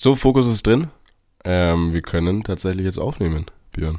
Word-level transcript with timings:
So, 0.00 0.14
Fokus 0.14 0.46
ist 0.46 0.64
drin. 0.64 0.88
Ähm, 1.44 1.92
wir 1.92 2.02
können 2.02 2.44
tatsächlich 2.44 2.84
jetzt 2.84 3.00
aufnehmen, 3.00 3.46
Björn. 3.72 3.98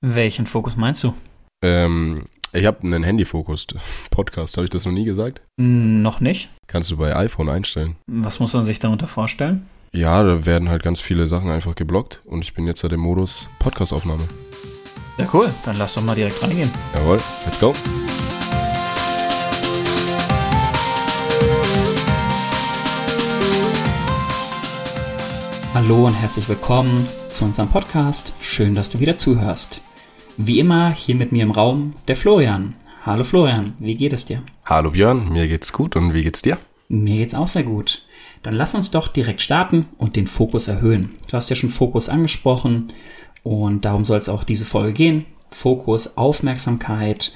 Welchen 0.00 0.44
Fokus 0.44 0.76
meinst 0.76 1.04
du? 1.04 1.14
Ähm, 1.62 2.24
ich 2.52 2.66
habe 2.66 2.82
einen 2.82 3.04
Handyfokus. 3.04 3.68
Podcast, 4.10 4.56
habe 4.56 4.64
ich 4.64 4.70
das 4.70 4.84
noch 4.84 4.92
nie 4.92 5.04
gesagt? 5.04 5.42
Noch 5.56 6.18
nicht. 6.18 6.50
Kannst 6.66 6.90
du 6.90 6.96
bei 6.96 7.14
iPhone 7.14 7.48
einstellen. 7.48 7.94
Was 8.08 8.40
muss 8.40 8.54
man 8.54 8.64
sich 8.64 8.80
darunter 8.80 9.06
vorstellen? 9.06 9.68
Ja, 9.92 10.20
da 10.24 10.44
werden 10.46 10.68
halt 10.68 10.82
ganz 10.82 11.00
viele 11.00 11.28
Sachen 11.28 11.48
einfach 11.48 11.76
geblockt 11.76 12.20
und 12.24 12.42
ich 12.42 12.52
bin 12.52 12.66
jetzt 12.66 12.82
halt 12.82 12.92
im 12.92 13.00
Modus 13.00 13.48
Podcastaufnahme. 13.60 14.24
Ja, 15.16 15.28
cool. 15.32 15.48
Dann 15.64 15.78
lass 15.78 15.94
doch 15.94 16.02
mal 16.02 16.16
direkt 16.16 16.42
reingehen. 16.42 16.70
Jawohl, 16.92 17.18
let's 17.44 17.60
go. 17.60 17.72
Hallo 25.76 26.06
und 26.06 26.14
herzlich 26.14 26.48
willkommen 26.48 27.06
zu 27.28 27.44
unserem 27.44 27.68
Podcast. 27.68 28.32
Schön, 28.40 28.72
dass 28.72 28.88
du 28.88 28.98
wieder 28.98 29.18
zuhörst. 29.18 29.82
Wie 30.38 30.58
immer 30.58 30.90
hier 30.92 31.14
mit 31.14 31.32
mir 31.32 31.42
im 31.42 31.50
Raum 31.50 31.92
der 32.08 32.16
Florian. 32.16 32.74
Hallo 33.04 33.24
Florian, 33.24 33.62
wie 33.78 33.94
geht 33.94 34.14
es 34.14 34.24
dir? 34.24 34.42
Hallo 34.64 34.92
Björn, 34.92 35.28
mir 35.28 35.46
geht's 35.48 35.74
gut 35.74 35.94
und 35.94 36.14
wie 36.14 36.22
geht's 36.22 36.40
dir? 36.40 36.56
Mir 36.88 37.18
geht's 37.18 37.34
auch 37.34 37.46
sehr 37.46 37.64
gut. 37.64 38.06
Dann 38.42 38.54
lass 38.54 38.74
uns 38.74 38.90
doch 38.90 39.08
direkt 39.08 39.42
starten 39.42 39.84
und 39.98 40.16
den 40.16 40.26
Fokus 40.26 40.66
erhöhen. 40.66 41.12
Du 41.28 41.34
hast 41.34 41.50
ja 41.50 41.56
schon 41.56 41.68
Fokus 41.68 42.08
angesprochen 42.08 42.94
und 43.42 43.84
darum 43.84 44.06
soll 44.06 44.16
es 44.16 44.30
auch 44.30 44.44
diese 44.44 44.64
Folge 44.64 44.94
gehen. 44.94 45.26
Fokus, 45.50 46.16
Aufmerksamkeit, 46.16 47.34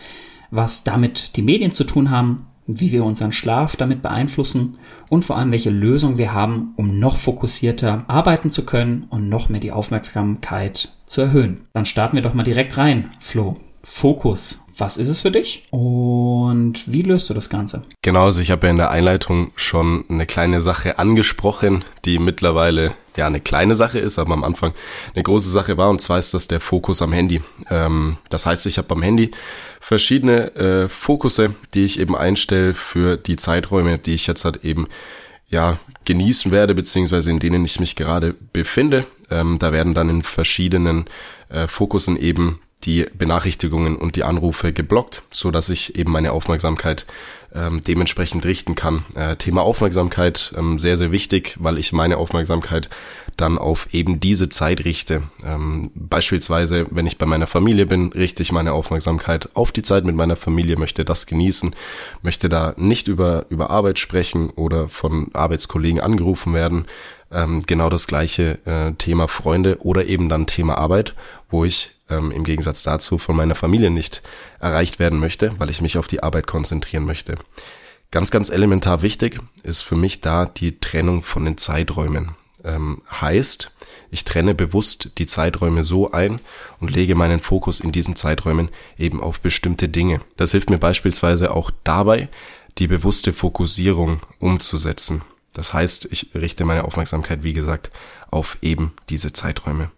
was 0.51 0.83
damit 0.83 1.37
die 1.37 1.43
Medien 1.43 1.73
zu 1.73 1.85
tun 1.85 2.11
haben 2.11 2.47
wie 2.79 2.93
wir 2.93 3.05
unseren 3.05 3.33
Schlaf 3.33 3.77
damit 3.77 4.03
beeinflussen 4.03 4.79
und 5.09 5.25
vor 5.25 5.37
allem 5.37 5.51
welche 5.51 5.71
Lösung 5.71 6.19
wir 6.19 6.33
haben, 6.33 6.75
um 6.77 6.99
noch 6.99 7.17
fokussierter 7.17 8.05
arbeiten 8.07 8.51
zu 8.51 8.67
können 8.67 9.07
und 9.11 9.29
noch 9.29 9.49
mehr 9.49 9.61
die 9.61 9.73
Aufmerksamkeit 9.73 10.95
zu 11.07 11.23
erhöhen. 11.23 11.63
Dann 11.73 11.87
starten 11.87 12.17
wir 12.17 12.23
doch 12.23 12.35
mal 12.35 12.43
direkt 12.43 12.77
rein, 12.77 13.11
Flo. 13.19 13.57
Fokus. 13.83 14.65
Was 14.77 14.97
ist 14.97 15.09
es 15.09 15.21
für 15.21 15.31
dich 15.31 15.65
und 15.71 16.83
wie 16.87 17.03
löst 17.03 17.29
du 17.29 17.35
das 17.35 17.51
Ganze? 17.51 17.85
Genau, 18.01 18.25
also 18.25 18.41
ich 18.41 18.51
habe 18.51 18.67
ja 18.67 18.71
in 18.71 18.79
der 18.79 18.91
Einleitung 18.91 19.53
schon 19.55 20.05
eine 20.09 20.25
kleine 20.25 20.63
Sache 20.63 20.99
angesprochen, 20.99 21.85
die 22.07 22.19
mittlerweile 22.19 22.93
ja 23.17 23.27
eine 23.27 23.41
kleine 23.41 23.75
Sache 23.75 23.99
ist, 23.99 24.19
aber 24.19 24.33
am 24.33 24.45
Anfang 24.45 24.73
eine 25.15 25.23
große 25.23 25.51
Sache 25.51 25.77
war 25.77 25.91
und 25.91 26.01
zwar 26.01 26.19
ist 26.19 26.33
das 26.33 26.49
der 26.49 26.61
Fokus 26.61 27.03
am 27.03 27.13
Handy. 27.13 27.43
Ähm, 27.69 28.17
das 28.31 28.47
heißt, 28.47 28.65
ich 28.67 28.79
habe 28.79 28.95
am 28.95 29.03
Handy 29.03 29.33
verschiedene 29.81 30.55
äh, 30.55 30.89
Fokusse, 30.89 31.55
die 31.75 31.85
ich 31.85 32.01
eben 32.01 32.17
einstelle 32.17 32.73
für 32.73 33.19
die 33.19 33.37
Zeiträume, 33.37 33.99
die 33.99 34.15
ich 34.15 34.27
jetzt 34.27 34.47
halt 34.47 34.65
eben 34.65 34.89
ja 35.49 35.79
genießen 36.05 36.53
werde, 36.53 36.75
beziehungsweise 36.75 37.31
in 37.31 37.41
denen 37.41 37.65
ich 37.65 37.81
mich 37.81 37.97
gerade 37.97 38.35
befinde. 38.53 39.05
Ähm, 39.31 39.59
da 39.59 39.73
werden 39.73 39.95
dann 39.95 40.09
in 40.09 40.23
verschiedenen 40.23 41.05
äh, 41.51 41.67
Fokussen 41.67 42.17
eben 42.17 42.61
die 42.85 43.07
Benachrichtigungen 43.13 43.97
und 43.97 44.17
die 44.17 44.25
Anrufe 44.25 44.73
geblockt, 44.73 45.23
so 45.33 45.51
dass 45.51 45.69
ich 45.69 45.97
eben 45.97 46.11
meine 46.11 46.33
Aufmerksamkeit 46.33 47.05
ähm, 47.55 47.83
dementsprechend 47.87 48.47
richten 48.47 48.75
kann. 48.75 49.05
Äh, 49.15 49.37
Thema 49.37 49.63
Aufmerksamkeit 49.63 50.55
ähm, 50.57 50.79
sehr 50.79 50.97
sehr 50.97 51.13
wichtig, 51.13 51.57
weil 51.59 51.79
ich 51.79 51.93
meine 51.93 52.17
Aufmerksamkeit 52.17 52.89
dann 53.37 53.59
auf 53.59 53.93
eben 53.93 54.21
diese 54.21 54.49
Zeit 54.49 54.85
richte. 54.85 55.23
Ähm, 55.45 55.91
beispielsweise, 55.95 56.87
wenn 56.91 57.07
ich 57.07 57.19
bei 57.19 57.27
meiner 57.27 57.47
Familie 57.47 57.87
bin, 57.87 58.13
richte 58.13 58.43
ich 58.43 58.53
meine 58.53 58.73
Aufmerksamkeit 58.73 59.51
auf 59.55 59.73
die 59.73 59.83
Zeit 59.83 60.05
mit 60.05 60.17
meiner 60.17 60.37
Familie, 60.37 60.77
möchte 60.77 61.05
das 61.05 61.27
genießen, 61.27 61.75
möchte 62.23 62.49
da 62.49 62.75
nicht 62.77 63.09
über 63.09 63.47
über 63.51 63.71
Arbeit 63.71 63.99
sprechen 63.99 64.49
oder 64.51 64.89
von 64.89 65.29
Arbeitskollegen 65.35 66.01
angerufen 66.01 66.55
werden. 66.55 66.87
Ähm, 67.33 67.63
genau 67.67 67.89
das 67.91 68.07
gleiche 68.07 68.59
äh, 68.67 68.93
Thema 68.95 69.29
Freunde 69.29 69.79
oder 69.81 70.07
eben 70.07 70.29
dann 70.29 70.47
Thema 70.47 70.79
Arbeit, 70.79 71.15
wo 71.49 71.65
ich 71.65 71.93
ähm, 72.09 72.33
im 72.33 72.45
Gegensatz 72.45 72.83
dazu 72.83 73.19
von 73.19 73.37
meiner 73.37 73.55
Familie 73.55 73.91
nicht 73.91 74.23
erreicht 74.59 74.99
werden 74.99 75.21
möchte, 75.21 75.55
weil 75.59 75.71
ich 75.71 75.81
mich 75.81 75.97
auf 75.97 76.09
die 76.09 76.23
Arbeit 76.23 76.47
konzentrieren 76.47 77.05
möchte. 77.05 77.37
Ganz, 78.11 78.33
ganz 78.33 78.51
elementar 78.51 79.03
wichtig 79.03 79.39
ist 79.63 79.83
für 79.83 79.95
mich 79.95 80.21
da 80.21 80.45
die 80.45 80.81
Trennung 80.81 81.23
von 81.23 81.45
den 81.45 81.57
Zeiträumen. 81.57 82.35
Ähm, 82.65 83.03
heißt, 83.11 83.71
ich 84.11 84.25
trenne 84.25 84.55
bewusst 84.55 85.13
die 85.19 85.27
Zeiträume 85.27 85.85
so 85.85 86.11
ein 86.11 86.41
und 86.81 86.91
lege 86.91 87.15
meinen 87.15 87.39
Fokus 87.39 87.81
in 87.81 87.93
diesen 87.93 88.17
Zeiträumen 88.17 88.71
eben 88.99 89.21
auf 89.21 89.41
bestimmte 89.41 89.89
Dinge. 89.89 90.21
Das 90.37 90.51
hilft 90.51 90.69
mir 90.69 90.79
beispielsweise 90.79 91.55
auch 91.55 91.71
dabei, 91.85 92.29
die 92.79 92.89
bewusste 92.89 93.33
Fokussierung 93.33 94.21
umzusetzen. 94.41 95.23
Das 95.53 95.73
heißt, 95.73 96.09
ich 96.11 96.31
richte 96.35 96.65
meine 96.65 96.85
Aufmerksamkeit, 96.85 97.43
wie 97.43 97.53
gesagt, 97.53 97.91
auf 98.31 98.59
eben 98.63 98.93
diese 99.09 99.33
Zeiträume. 99.33 99.91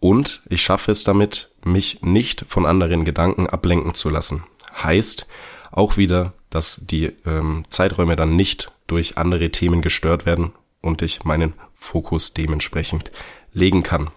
Und 0.00 0.42
ich 0.48 0.62
schaffe 0.62 0.90
es 0.90 1.04
damit, 1.04 1.50
mich 1.64 2.02
nicht 2.02 2.44
von 2.48 2.66
anderen 2.66 3.04
Gedanken 3.04 3.46
ablenken 3.46 3.94
zu 3.94 4.10
lassen. 4.10 4.44
Heißt 4.82 5.26
auch 5.70 5.96
wieder, 5.96 6.32
dass 6.50 6.80
die 6.84 7.12
ähm, 7.26 7.64
Zeiträume 7.68 8.16
dann 8.16 8.36
nicht 8.36 8.70
durch 8.86 9.18
andere 9.18 9.50
Themen 9.50 9.82
gestört 9.82 10.26
werden 10.26 10.52
und 10.80 11.02
ich 11.02 11.24
meinen 11.24 11.54
Fokus 11.74 12.34
dementsprechend 12.34 13.10
legen 13.52 13.82
kann. 13.82 14.10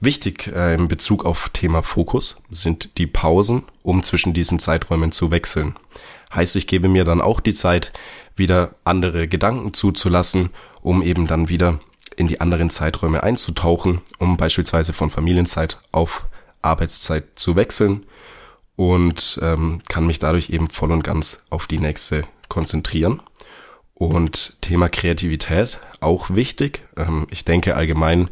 Wichtig 0.00 0.48
äh, 0.48 0.74
in 0.74 0.88
Bezug 0.88 1.24
auf 1.24 1.48
Thema 1.50 1.82
Fokus 1.82 2.42
sind 2.50 2.98
die 2.98 3.06
Pausen, 3.06 3.64
um 3.82 4.02
zwischen 4.02 4.34
diesen 4.34 4.58
Zeiträumen 4.58 5.12
zu 5.12 5.30
wechseln. 5.30 5.74
Heißt, 6.34 6.56
ich 6.56 6.66
gebe 6.66 6.88
mir 6.88 7.04
dann 7.04 7.20
auch 7.20 7.40
die 7.40 7.54
Zeit, 7.54 7.92
wieder 8.40 8.74
andere 8.82 9.28
Gedanken 9.28 9.72
zuzulassen, 9.72 10.50
um 10.82 11.00
eben 11.02 11.28
dann 11.28 11.48
wieder 11.48 11.78
in 12.16 12.26
die 12.26 12.40
anderen 12.40 12.70
Zeiträume 12.70 13.22
einzutauchen, 13.22 14.00
um 14.18 14.36
beispielsweise 14.36 14.92
von 14.92 15.10
Familienzeit 15.10 15.78
auf 15.92 16.26
Arbeitszeit 16.60 17.24
zu 17.36 17.54
wechseln 17.54 18.04
und 18.74 19.38
ähm, 19.42 19.80
kann 19.88 20.06
mich 20.06 20.18
dadurch 20.18 20.50
eben 20.50 20.68
voll 20.68 20.90
und 20.90 21.04
ganz 21.04 21.44
auf 21.50 21.66
die 21.68 21.78
nächste 21.78 22.24
konzentrieren. 22.48 23.22
Und 23.94 24.56
Thema 24.62 24.88
Kreativität 24.88 25.78
auch 26.00 26.30
wichtig. 26.30 26.86
Ähm, 26.96 27.26
ich 27.30 27.44
denke 27.44 27.76
allgemein 27.76 28.30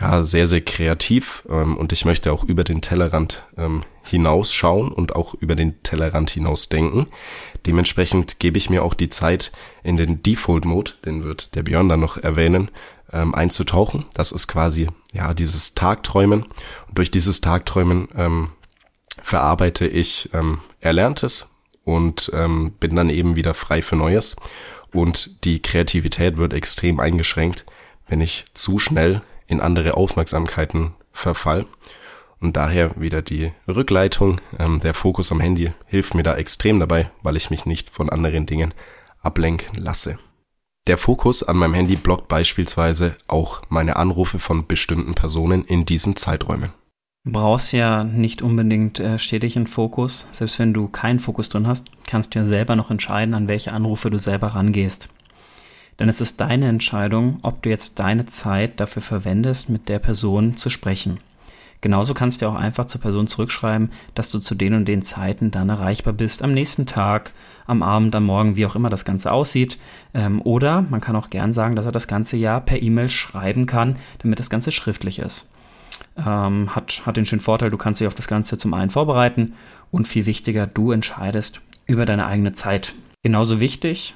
ja 0.00 0.22
sehr, 0.22 0.46
sehr 0.46 0.62
kreativ 0.62 1.44
ähm, 1.48 1.76
und 1.76 1.92
ich 1.92 2.04
möchte 2.04 2.32
auch 2.32 2.44
über 2.44 2.64
den 2.64 2.80
Tellerrand 2.80 3.44
ähm, 3.56 3.82
hinausschauen 4.02 4.90
und 4.90 5.14
auch 5.14 5.34
über 5.34 5.54
den 5.54 5.82
Tellerrand 5.82 6.30
hinaus 6.30 6.68
denken. 6.68 7.06
Dementsprechend 7.66 8.38
gebe 8.38 8.56
ich 8.56 8.70
mir 8.70 8.82
auch 8.82 8.94
die 8.94 9.10
Zeit 9.10 9.52
in 9.82 9.96
den 9.96 10.22
Default 10.22 10.64
Mode, 10.64 10.92
den 11.04 11.24
wird 11.24 11.54
der 11.54 11.62
Björn 11.62 11.88
dann 11.88 12.00
noch 12.00 12.16
erwähnen, 12.16 12.70
ähm, 13.12 13.34
einzutauchen. 13.34 14.06
Das 14.14 14.32
ist 14.32 14.46
quasi 14.46 14.88
ja 15.12 15.34
dieses 15.34 15.74
Tagträumen. 15.74 16.44
Und 16.88 16.98
durch 16.98 17.10
dieses 17.10 17.40
Tagträumen 17.40 18.08
ähm, 18.16 18.50
verarbeite 19.22 19.86
ich 19.86 20.30
ähm, 20.32 20.60
Erlerntes 20.80 21.48
und 21.84 22.30
ähm, 22.32 22.72
bin 22.80 22.96
dann 22.96 23.10
eben 23.10 23.36
wieder 23.36 23.52
frei 23.52 23.82
für 23.82 23.96
Neues. 23.96 24.36
Und 24.92 25.44
die 25.44 25.60
Kreativität 25.60 26.36
wird 26.36 26.52
extrem 26.54 27.00
eingeschränkt, 27.00 27.64
wenn 28.08 28.20
ich 28.20 28.46
zu 28.54 28.78
schnell 28.78 29.22
in 29.50 29.60
andere 29.60 29.94
Aufmerksamkeiten 29.94 30.94
verfall. 31.12 31.66
Und 32.40 32.56
daher 32.56 32.98
wieder 32.98 33.20
die 33.20 33.52
Rückleitung, 33.68 34.40
ähm, 34.58 34.80
der 34.80 34.94
Fokus 34.94 35.30
am 35.30 35.40
Handy 35.40 35.72
hilft 35.86 36.14
mir 36.14 36.22
da 36.22 36.36
extrem 36.36 36.80
dabei, 36.80 37.10
weil 37.22 37.36
ich 37.36 37.50
mich 37.50 37.66
nicht 37.66 37.90
von 37.90 38.08
anderen 38.08 38.46
Dingen 38.46 38.72
ablenken 39.20 39.82
lasse. 39.82 40.18
Der 40.86 40.96
Fokus 40.96 41.42
an 41.42 41.58
meinem 41.58 41.74
Handy 41.74 41.96
blockt 41.96 42.28
beispielsweise 42.28 43.16
auch 43.26 43.60
meine 43.68 43.96
Anrufe 43.96 44.38
von 44.38 44.66
bestimmten 44.66 45.14
Personen 45.14 45.64
in 45.64 45.84
diesen 45.84 46.16
Zeiträumen. 46.16 46.72
Brauchst 47.24 47.74
ja 47.74 48.02
nicht 48.02 48.40
unbedingt 48.40 48.98
äh, 48.98 49.18
stetig 49.18 49.56
einen 49.56 49.66
Fokus. 49.66 50.26
Selbst 50.30 50.58
wenn 50.58 50.72
du 50.72 50.88
keinen 50.88 51.18
Fokus 51.18 51.50
drin 51.50 51.66
hast, 51.66 51.88
kannst 52.06 52.34
du 52.34 52.38
ja 52.38 52.46
selber 52.46 52.76
noch 52.76 52.90
entscheiden, 52.90 53.34
an 53.34 53.46
welche 53.46 53.72
Anrufe 53.72 54.08
du 54.08 54.18
selber 54.18 54.48
rangehst. 54.48 55.10
Denn 56.00 56.08
es 56.08 56.22
ist 56.22 56.40
deine 56.40 56.66
Entscheidung, 56.66 57.38
ob 57.42 57.62
du 57.62 57.68
jetzt 57.68 57.98
deine 57.98 58.24
Zeit 58.24 58.80
dafür 58.80 59.02
verwendest, 59.02 59.68
mit 59.68 59.88
der 59.90 59.98
Person 59.98 60.56
zu 60.56 60.70
sprechen. 60.70 61.18
Genauso 61.82 62.14
kannst 62.14 62.40
du 62.40 62.48
auch 62.48 62.56
einfach 62.56 62.86
zur 62.86 63.00
Person 63.00 63.26
zurückschreiben, 63.26 63.92
dass 64.14 64.30
du 64.30 64.38
zu 64.38 64.54
den 64.54 64.74
und 64.74 64.86
den 64.86 65.02
Zeiten 65.02 65.50
dann 65.50 65.68
erreichbar 65.68 66.14
bist, 66.14 66.42
am 66.42 66.52
nächsten 66.52 66.86
Tag, 66.86 67.32
am 67.66 67.82
Abend, 67.82 68.14
am 68.14 68.24
Morgen, 68.24 68.56
wie 68.56 68.66
auch 68.66 68.76
immer 68.76 68.88
das 68.90 69.04
Ganze 69.04 69.30
aussieht. 69.30 69.78
Ähm, 70.14 70.40
oder 70.42 70.82
man 70.88 71.02
kann 71.02 71.16
auch 71.16 71.30
gern 71.30 71.52
sagen, 71.52 71.76
dass 71.76 71.86
er 71.86 71.92
das 71.92 72.08
ganze 72.08 72.36
Jahr 72.38 72.60
per 72.62 72.82
E-Mail 72.82 73.10
schreiben 73.10 73.66
kann, 73.66 73.96
damit 74.18 74.38
das 74.38 74.50
Ganze 74.50 74.72
schriftlich 74.72 75.18
ist. 75.18 75.50
Ähm, 76.16 76.74
hat, 76.74 77.02
hat 77.04 77.16
den 77.18 77.26
schönen 77.26 77.40
Vorteil, 77.40 77.70
du 77.70 77.78
kannst 77.78 78.00
dich 78.00 78.08
auf 78.08 78.14
das 78.14 78.28
Ganze 78.28 78.56
zum 78.56 78.72
einen 78.72 78.90
vorbereiten 78.90 79.54
und 79.90 80.08
viel 80.08 80.24
wichtiger, 80.24 80.66
du 80.66 80.92
entscheidest 80.92 81.60
über 81.86 82.06
deine 82.06 82.26
eigene 82.26 82.54
Zeit. 82.54 82.94
Genauso 83.22 83.60
wichtig, 83.60 84.14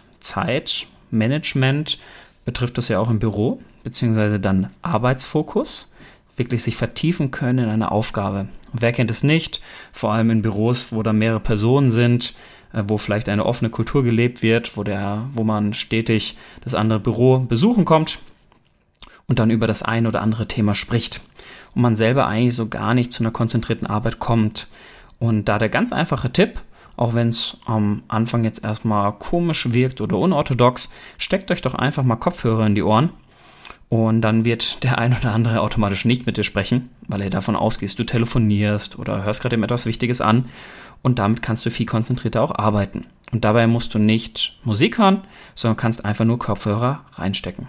Zeitmanagement 1.10 1.98
betrifft 2.44 2.78
das 2.78 2.88
ja 2.88 2.98
auch 2.98 3.10
im 3.10 3.18
Büro, 3.18 3.60
beziehungsweise 3.82 4.40
dann 4.40 4.70
Arbeitsfokus 4.82 5.90
wirklich 6.36 6.62
sich 6.62 6.76
vertiefen 6.76 7.30
können 7.30 7.64
in 7.64 7.70
eine 7.70 7.92
Aufgabe. 7.92 8.48
wer 8.72 8.92
kennt 8.92 9.10
es 9.10 9.22
nicht? 9.22 9.60
Vor 9.92 10.12
allem 10.12 10.30
in 10.30 10.42
Büros, 10.42 10.92
wo 10.92 11.02
da 11.04 11.12
mehrere 11.12 11.38
Personen 11.38 11.92
sind, 11.92 12.34
äh, 12.72 12.82
wo 12.88 12.98
vielleicht 12.98 13.28
eine 13.28 13.46
offene 13.46 13.70
Kultur 13.70 14.02
gelebt 14.02 14.42
wird, 14.42 14.76
wo 14.76 14.82
der, 14.82 15.28
wo 15.32 15.44
man 15.44 15.74
stetig 15.74 16.36
das 16.62 16.74
andere 16.74 16.98
Büro 16.98 17.38
besuchen 17.38 17.84
kommt. 17.84 18.18
und 19.26 19.38
dann 19.38 19.50
über 19.50 19.66
das 19.66 19.82
ein 19.82 20.06
oder 20.06 20.20
andere 20.20 20.46
Thema 20.48 20.74
spricht 20.74 21.22
und 21.74 21.80
man 21.80 21.96
selber 21.96 22.26
eigentlich 22.26 22.54
so 22.54 22.68
gar 22.68 22.92
nicht 22.92 23.10
zu 23.10 23.22
einer 23.22 23.30
konzentrierten 23.30 23.86
Arbeit 23.86 24.18
kommt. 24.18 24.66
Und 25.18 25.48
da 25.48 25.58
der 25.58 25.70
ganz 25.70 25.92
einfache 25.92 26.30
Tipp, 26.30 26.60
auch 26.96 27.14
wenn 27.14 27.28
es 27.28 27.58
am 27.66 28.02
Anfang 28.08 28.44
jetzt 28.44 28.64
erstmal 28.64 29.12
komisch 29.12 29.72
wirkt 29.72 30.00
oder 30.00 30.18
unorthodox, 30.18 30.90
steckt 31.18 31.50
euch 31.50 31.62
doch 31.62 31.74
einfach 31.74 32.02
mal 32.02 32.16
Kopfhörer 32.16 32.66
in 32.66 32.74
die 32.74 32.82
Ohren 32.82 33.10
und 33.88 34.22
dann 34.22 34.44
wird 34.44 34.82
der 34.82 34.98
ein 34.98 35.16
oder 35.16 35.32
andere 35.32 35.60
automatisch 35.60 36.04
nicht 36.04 36.26
mit 36.26 36.36
dir 36.36 36.44
sprechen, 36.44 36.90
weil 37.06 37.22
er 37.22 37.30
davon 37.30 37.56
ausgehst, 37.56 37.98
du 37.98 38.04
telefonierst 38.04 38.98
oder 38.98 39.22
hörst 39.24 39.42
gerade 39.42 39.56
etwas 39.56 39.86
Wichtiges 39.86 40.20
an 40.20 40.46
und 41.02 41.18
damit 41.18 41.42
kannst 41.42 41.64
du 41.66 41.70
viel 41.70 41.86
konzentrierter 41.86 42.42
auch 42.42 42.54
arbeiten. 42.54 43.06
Und 43.32 43.44
dabei 43.44 43.66
musst 43.66 43.94
du 43.94 43.98
nicht 43.98 44.58
Musik 44.64 44.98
hören, 44.98 45.22
sondern 45.54 45.76
kannst 45.76 46.04
einfach 46.04 46.24
nur 46.24 46.38
Kopfhörer 46.38 47.04
reinstecken. 47.14 47.68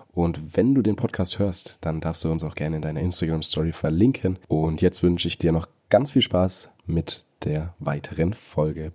Und 0.13 0.55
wenn 0.55 0.75
du 0.75 0.81
den 0.81 0.95
Podcast 0.95 1.39
hörst, 1.39 1.77
dann 1.81 2.01
darfst 2.01 2.23
du 2.23 2.31
uns 2.31 2.43
auch 2.43 2.55
gerne 2.55 2.77
in 2.77 2.81
deiner 2.81 2.99
Instagram 2.99 3.43
Story 3.43 3.71
verlinken. 3.71 4.37
Und 4.47 4.81
jetzt 4.81 5.03
wünsche 5.03 5.27
ich 5.27 5.37
dir 5.37 5.51
noch 5.51 5.67
ganz 5.89 6.11
viel 6.11 6.21
Spaß 6.21 6.71
mit 6.85 7.25
der 7.43 7.73
weiteren 7.79 8.33
Folge. 8.33 8.91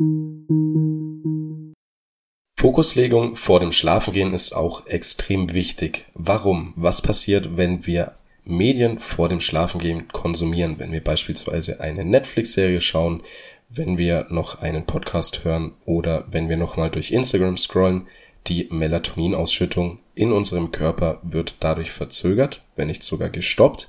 Fokuslegung 2.59 3.37
vor 3.37 3.61
dem 3.61 3.73
Schlafengehen 3.73 4.33
ist 4.33 4.53
auch 4.53 4.87
extrem 4.87 5.53
wichtig. 5.53 6.07
Warum? 6.15 6.73
Was 6.77 7.03
passiert, 7.03 7.57
wenn 7.57 7.87
wir 7.87 8.15
Medien 8.45 8.99
vor 8.99 9.29
dem 9.29 9.41
Schlafengehen 9.41 10.09
konsumieren? 10.09 10.79
Wenn 10.79 10.93
wir 10.93 11.03
beispielsweise 11.03 11.81
eine 11.81 12.05
Netflix-Serie 12.05 12.81
schauen, 12.81 13.23
wenn 13.69 13.99
wir 13.99 14.27
noch 14.31 14.62
einen 14.62 14.87
Podcast 14.87 15.45
hören 15.45 15.75
oder 15.85 16.27
wenn 16.31 16.49
wir 16.49 16.57
nochmal 16.57 16.91
durch 16.91 17.11
Instagram 17.11 17.57
scrollen, 17.57 18.07
die 18.47 18.69
Melatoninausschüttung 18.71 19.99
in 20.15 20.33
unserem 20.33 20.73
Körper 20.73 21.21
wird 21.23 21.57
dadurch 21.61 21.91
verzögert, 21.91 22.63
wenn 22.77 22.89
nicht 22.89 23.03
sogar 23.03 23.29
gestoppt. 23.29 23.89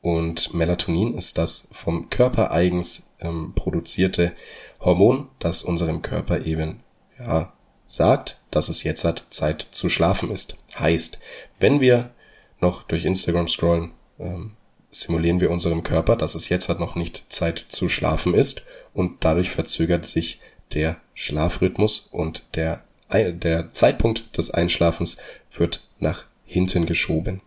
Und 0.00 0.54
Melatonin 0.54 1.14
ist 1.14 1.38
das 1.38 1.68
vom 1.72 2.08
Körper 2.08 2.50
eigens 2.52 3.10
ähm, 3.20 3.52
produzierte 3.54 4.32
Hormon, 4.80 5.28
das 5.38 5.62
unserem 5.62 6.02
Körper 6.02 6.46
eben 6.46 6.80
ja, 7.18 7.52
sagt, 7.84 8.40
dass 8.50 8.68
es 8.68 8.84
jetzt 8.84 9.04
hat 9.04 9.24
Zeit 9.30 9.66
zu 9.70 9.88
schlafen 9.88 10.30
ist. 10.30 10.56
Heißt, 10.78 11.18
wenn 11.58 11.80
wir 11.80 12.10
noch 12.60 12.82
durch 12.82 13.04
Instagram 13.04 13.48
scrollen, 13.48 13.92
ähm, 14.18 14.52
simulieren 14.90 15.40
wir 15.40 15.50
unserem 15.50 15.82
Körper, 15.82 16.16
dass 16.16 16.34
es 16.34 16.48
jetzt 16.48 16.68
hat 16.68 16.80
noch 16.80 16.94
nicht 16.94 17.32
Zeit 17.32 17.64
zu 17.68 17.88
schlafen 17.88 18.34
ist 18.34 18.64
und 18.94 19.24
dadurch 19.24 19.50
verzögert 19.50 20.04
sich 20.04 20.40
der 20.72 20.96
Schlafrhythmus 21.14 22.08
und 22.10 22.46
der, 22.54 22.84
der 23.10 23.70
Zeitpunkt 23.72 24.36
des 24.36 24.50
Einschlafens 24.50 25.18
wird 25.56 25.86
nach 25.98 26.26
hinten 26.44 26.86
geschoben. 26.86 27.40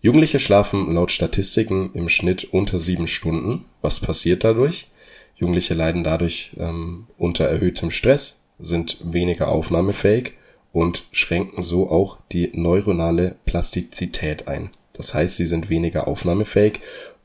Jugendliche 0.00 0.38
schlafen 0.38 0.92
laut 0.92 1.10
Statistiken 1.10 1.90
im 1.94 2.08
Schnitt 2.08 2.44
unter 2.44 2.78
sieben 2.78 3.06
Stunden. 3.06 3.64
Was 3.80 4.00
passiert 4.00 4.44
dadurch? 4.44 4.88
Jugendliche 5.36 5.74
leiden 5.74 6.04
dadurch 6.04 6.52
ähm, 6.58 7.06
unter 7.16 7.46
erhöhtem 7.46 7.90
Stress, 7.90 8.42
sind 8.58 8.98
weniger 9.02 9.48
aufnahmefähig 9.48 10.34
und 10.72 11.04
schränken 11.12 11.62
so 11.62 11.90
auch 11.90 12.18
die 12.32 12.50
neuronale 12.52 13.36
Plastizität 13.46 14.46
ein. 14.46 14.70
Das 14.92 15.14
heißt, 15.14 15.36
sie 15.36 15.46
sind 15.46 15.70
weniger 15.70 16.06
aufnahmefähig 16.06 16.80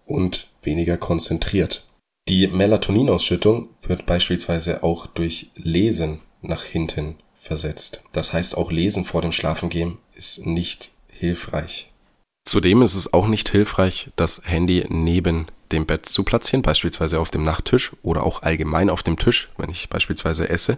und 0.05 0.49
weniger 0.63 0.97
konzentriert. 0.97 1.87
Die 2.27 2.47
Melatoninausschüttung 2.47 3.69
wird 3.81 4.05
beispielsweise 4.05 4.83
auch 4.83 5.07
durch 5.07 5.51
Lesen 5.55 6.19
nach 6.41 6.63
hinten 6.63 7.15
versetzt. 7.39 8.01
Das 8.11 8.33
heißt, 8.33 8.57
auch 8.57 8.71
Lesen 8.71 9.05
vor 9.05 9.21
dem 9.21 9.31
Schlafengehen 9.31 9.97
ist 10.15 10.45
nicht 10.45 10.91
hilfreich. 11.07 11.91
Zudem 12.45 12.81
ist 12.81 12.95
es 12.95 13.13
auch 13.13 13.27
nicht 13.27 13.49
hilfreich, 13.49 14.09
das 14.15 14.41
Handy 14.45 14.85
neben 14.89 15.47
dem 15.71 15.85
Bett 15.85 16.07
zu 16.07 16.23
platzieren, 16.23 16.63
beispielsweise 16.63 17.19
auf 17.19 17.29
dem 17.29 17.43
Nachttisch 17.43 17.91
oder 18.01 18.23
auch 18.23 18.41
allgemein 18.41 18.89
auf 18.89 19.03
dem 19.03 19.17
Tisch, 19.17 19.49
wenn 19.57 19.69
ich 19.69 19.89
beispielsweise 19.89 20.49
esse, 20.49 20.77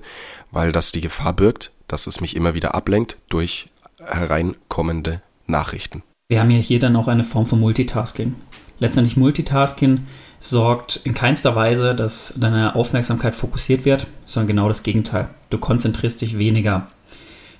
weil 0.52 0.72
das 0.74 0.92
die 0.92 1.02
Gefahr 1.02 1.34
birgt, 1.34 1.72
dass 1.88 2.08
es 2.08 2.19
mich 2.19 2.36
immer 2.36 2.54
wieder 2.54 2.75
ablenkt 2.75 3.18
durch 3.30 3.69
hereinkommende 4.04 5.22
Nachrichten. 5.48 6.04
Wir 6.28 6.42
haben 6.42 6.52
ja 6.52 6.60
hier 6.60 6.80
dann 6.80 6.96
auch 6.96 7.07
eine 7.07 7.24
Form 7.24 7.46
von 7.46 7.60
Multitasking. 7.60 8.36
Letztendlich 8.81 9.16
Multitasking 9.16 10.01
sorgt 10.39 11.00
in 11.06 11.13
keinster 11.13 11.56
Weise, 11.56 11.95
dass 11.95 12.33
deine 12.38 12.75
Aufmerksamkeit 12.75 13.33
fokussiert 13.33 13.86
wird, 13.86 14.07
sondern 14.25 14.48
genau 14.48 14.68
das 14.68 14.83
Gegenteil. 14.83 15.30
Du 15.50 15.57
konzentrierst 15.57 16.22
dich 16.22 16.38
weniger. 16.38 16.88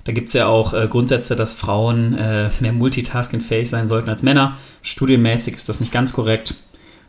Da 0.04 0.12
gibt 0.12 0.28
es 0.28 0.34
ja 0.34 0.48
auch 0.48 0.74
äh, 0.74 0.86
Grundsätze, 0.88 1.36
dass 1.36 1.54
Frauen 1.54 2.18
äh, 2.18 2.50
mehr 2.60 2.74
multitaskingfähig 2.74 3.70
sein 3.70 3.88
sollten 3.88 4.10
als 4.10 4.22
Männer. 4.22 4.58
Studienmäßig 4.82 5.54
ist 5.54 5.70
das 5.70 5.80
nicht 5.80 5.92
ganz 5.92 6.12
korrekt 6.12 6.56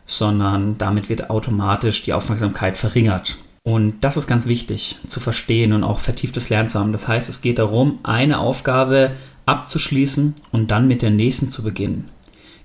sondern 0.06 0.76
damit 0.78 1.08
wird 1.08 1.30
automatisch 1.30 2.02
die 2.02 2.12
Aufmerksamkeit 2.12 2.76
verringert. 2.76 3.36
Und 3.62 4.04
das 4.04 4.18
ist 4.18 4.26
ganz 4.26 4.46
wichtig 4.46 4.98
zu 5.06 5.20
verstehen 5.20 5.72
und 5.72 5.84
auch 5.84 5.98
vertieftes 5.98 6.50
Lernen 6.50 6.68
zu 6.68 6.78
haben. 6.78 6.92
Das 6.92 7.08
heißt, 7.08 7.28
es 7.30 7.40
geht 7.40 7.58
darum, 7.58 7.98
eine 8.02 8.38
Aufgabe 8.38 9.12
abzuschließen 9.46 10.34
und 10.52 10.70
dann 10.70 10.86
mit 10.86 11.00
der 11.00 11.10
nächsten 11.10 11.48
zu 11.48 11.62
beginnen. 11.62 12.10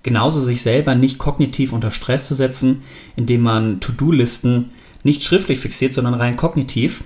Genauso 0.04 0.40
sich 0.40 0.62
selber 0.62 0.96
nicht 0.96 1.18
kognitiv 1.18 1.74
unter 1.74 1.92
Stress 1.92 2.28
zu 2.28 2.36
setzen, 2.36 2.84
indem 3.16 3.42
man 3.42 3.80
To-Do-Listen 3.80 4.70
nicht 5.04 5.24
schriftlich 5.24 5.60
fixiert, 5.60 5.94
sondern 5.94 6.14
rein 6.14 6.36
kognitiv. 6.36 7.04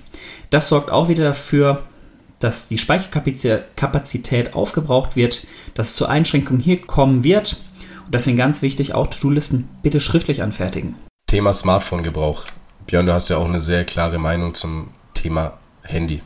Das 0.50 0.70
sorgt 0.70 0.92
auch 0.92 1.10
wieder 1.10 1.24
dafür, 1.24 1.84
dass 2.40 2.68
die 2.68 2.78
Speicherkapazität 2.78 4.54
aufgebraucht 4.54 5.16
wird, 5.16 5.48
dass 5.74 5.90
es 5.90 5.96
zu 5.96 6.08
Einschränkungen 6.08 6.62
hier 6.62 6.82
kommen 6.82 7.24
wird 7.24 7.58
und 8.06 8.14
deswegen 8.14 8.38
ganz 8.38 8.62
wichtig, 8.62 8.94
auch 8.94 9.08
To-Do-Listen 9.08 9.70
bitte 9.82 10.00
schriftlich 10.00 10.42
anfertigen. 10.42 10.96
Thema 11.28 11.54
Smartphone-Gebrauch. 11.54 12.46
Björn, 12.86 13.06
du 13.06 13.14
hast 13.14 13.30
ja 13.30 13.38
auch 13.38 13.48
eine 13.48 13.62
sehr 13.62 13.86
klare 13.86 14.20
Meinung 14.20 14.54
zum 14.54 14.90
Thema 15.14 15.58
Handy. 15.84 16.22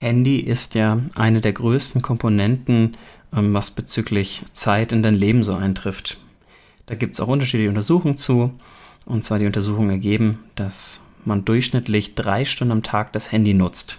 Handy 0.00 0.38
ist 0.38 0.74
ja 0.74 1.00
eine 1.14 1.40
der 1.40 1.54
größten 1.54 2.02
Komponenten, 2.02 2.96
was 3.30 3.70
bezüglich 3.70 4.42
Zeit 4.52 4.92
in 4.92 5.02
dein 5.02 5.14
Leben 5.14 5.42
so 5.42 5.54
eintrifft. 5.54 6.18
Da 6.86 6.94
gibt 6.94 7.14
es 7.14 7.20
auch 7.20 7.28
unterschiedliche 7.28 7.68
Untersuchungen 7.68 8.18
zu. 8.18 8.52
Und 9.04 9.24
zwar 9.24 9.38
die 9.38 9.46
Untersuchungen 9.46 9.90
ergeben, 9.90 10.44
dass 10.54 11.02
man 11.24 11.44
durchschnittlich 11.44 12.14
drei 12.14 12.44
Stunden 12.44 12.72
am 12.72 12.82
Tag 12.82 13.12
das 13.12 13.32
Handy 13.32 13.54
nutzt. 13.54 13.98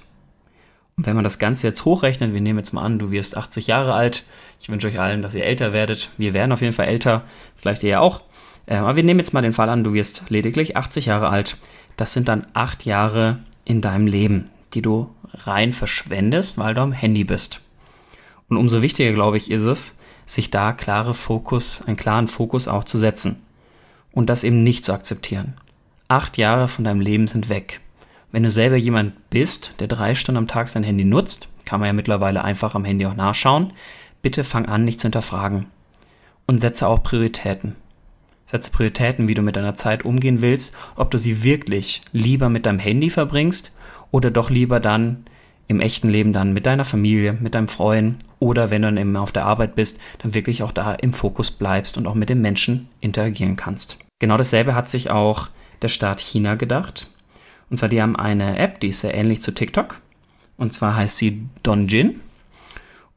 Und 0.98 1.06
wenn 1.06 1.16
man 1.16 1.24
das 1.24 1.40
Ganze 1.40 1.68
jetzt 1.68 1.86
hochrechnet, 1.86 2.34
wir 2.34 2.42
nehmen 2.42 2.60
jetzt 2.60 2.74
mal 2.74 2.84
an, 2.84 3.00
du 3.00 3.10
wirst 3.10 3.38
80 3.38 3.68
Jahre 3.68 3.94
alt. 3.94 4.26
Ich 4.60 4.70
wünsche 4.70 4.88
euch 4.88 5.00
allen, 5.00 5.22
dass 5.22 5.34
ihr 5.34 5.46
älter 5.46 5.72
werdet. 5.72 6.10
Wir 6.18 6.34
werden 6.34 6.52
auf 6.52 6.62
jeden 6.62 6.74
Fall 6.74 6.88
älter, 6.88 7.24
vielleicht 7.56 7.84
ihr 7.84 8.02
auch. 8.02 8.22
Ähm, 8.68 8.84
aber 8.84 8.98
wir 8.98 9.04
nehmen 9.04 9.20
jetzt 9.20 9.34
mal 9.34 9.42
den 9.42 9.54
Fall 9.54 9.70
an, 9.70 9.84
du 9.84 9.94
wirst 9.94 10.26
lediglich 10.30 10.76
80 10.76 11.06
Jahre 11.06 11.30
alt. 11.30 11.58
Das 11.96 12.14
sind 12.14 12.28
dann 12.28 12.46
acht 12.54 12.86
Jahre 12.86 13.40
in 13.66 13.82
deinem 13.82 14.08
Leben, 14.08 14.50
die 14.74 14.82
du 14.82 15.10
rein 15.34 15.74
verschwendest, 15.74 16.58
weil 16.58 16.74
du 16.74 16.82
am 16.82 16.92
Handy 16.92 17.24
bist. 17.24 17.62
Und 18.50 18.58
umso 18.58 18.82
wichtiger, 18.82 19.14
glaube 19.14 19.38
ich, 19.38 19.50
ist 19.52 19.64
es, 19.64 20.00
sich 20.26 20.52
da 20.52 20.74
klare 20.74 21.14
Fokus, 21.14 21.82
einen 21.82 21.98
klaren 21.98 22.28
Fokus 22.28 22.68
auch 22.68 22.84
zu 22.84 22.98
setzen. 22.98 23.38
Und 24.12 24.30
das 24.30 24.44
eben 24.44 24.64
nicht 24.64 24.86
zu 24.86 24.94
akzeptieren. 24.94 25.54
Acht 26.08 26.38
Jahre 26.38 26.68
von 26.68 26.84
deinem 26.84 27.02
Leben 27.02 27.28
sind 27.28 27.50
weg. 27.50 27.82
Wenn 28.32 28.44
du 28.44 28.52
selber 28.52 28.76
jemand 28.76 29.30
bist, 29.30 29.76
der 29.80 29.88
drei 29.88 30.16
Stunden 30.16 30.38
am 30.38 30.48
Tag 30.48 30.70
sein 30.70 30.84
Handy 30.84 31.04
nutzt, 31.04 31.48
kann 31.66 31.80
man 31.80 31.88
ja 31.88 31.94
mittlerweile 31.94 32.44
einfach 32.44 32.76
am 32.76 32.86
Handy 32.86 33.06
auch 33.06 33.16
nachschauen, 33.16 33.74
bitte 34.22 34.44
fang 34.44 34.66
an, 34.66 34.86
nicht 34.86 35.00
zu 35.00 35.06
hinterfragen. 35.06 35.68
Und 36.46 36.60
setze 36.60 36.88
auch 36.88 37.04
Prioritäten. 37.04 37.76
Setze 38.48 38.72
Prioritäten, 38.72 39.28
wie 39.28 39.36
du 39.36 39.44
mit 39.44 39.56
deiner 39.56 39.76
Zeit 39.76 40.06
umgehen 40.06 40.42
willst, 40.42 40.76
ob 40.96 41.12
du 41.12 41.20
sie 41.20 41.44
wirklich 41.44 42.02
lieber 42.12 42.50
mit 42.50 42.66
deinem 42.66 42.80
Handy 42.80 43.12
verbringst 43.12 43.72
oder 44.10 44.32
doch 44.32 44.50
lieber 44.50 44.80
dann 44.80 45.26
im 45.70 45.80
echten 45.80 46.10
Leben 46.10 46.34
dann 46.34 46.52
mit 46.52 46.66
deiner 46.66 46.84
Familie, 46.84 47.38
mit 47.40 47.56
deinem 47.56 47.68
Freund 47.68 48.16
oder 48.40 48.72
wenn 48.72 48.82
du 48.82 48.88
dann 48.88 48.98
eben 48.98 49.16
auf 49.16 49.32
der 49.32 49.46
Arbeit 49.46 49.76
bist, 49.76 50.02
dann 50.18 50.34
wirklich 50.34 50.64
auch 50.64 50.72
da 50.72 50.94
im 50.96 51.14
Fokus 51.14 51.52
bleibst 51.52 51.98
und 51.98 52.08
auch 52.08 52.16
mit 52.16 52.30
den 52.30 52.42
Menschen 52.42 52.90
interagieren 53.00 53.56
kannst. 53.56 53.98
Genau 54.18 54.36
dasselbe 54.36 54.76
hat 54.76 54.90
sich 54.90 55.12
auch 55.12 55.48
der 55.84 55.90
Staat 55.90 56.20
China 56.20 56.56
gedacht. 56.56 57.08
Und 57.70 57.78
zwar, 57.78 57.88
die 57.88 58.02
haben 58.02 58.16
eine 58.16 58.58
App, 58.58 58.80
die 58.80 58.88
ist 58.88 59.02
sehr 59.02 59.14
ähnlich 59.14 59.42
zu 59.42 59.54
TikTok. 59.54 60.02
Und 60.58 60.74
zwar 60.74 60.96
heißt 60.96 61.20
sie 61.20 61.44
Donjin. 61.62 62.20